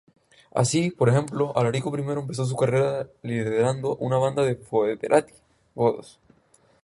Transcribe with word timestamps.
Así, 0.55 0.89
por 0.89 1.09
ejemplo, 1.09 1.55
Alarico 1.55 1.95
I 1.95 2.01
empezó 2.19 2.43
su 2.47 2.55
carrera 2.55 3.07
liderando 3.21 3.97
una 3.97 4.17
banda 4.17 4.41
de 4.41 4.55
"foederati" 4.55 5.35
godos. 5.75 6.19